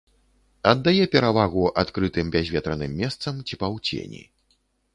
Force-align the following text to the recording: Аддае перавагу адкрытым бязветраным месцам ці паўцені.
Аддае 0.71 1.05
перавагу 1.15 1.65
адкрытым 1.83 2.33
бязветраным 2.37 2.91
месцам 3.05 3.33
ці 3.47 3.61
паўцені. 3.65 4.27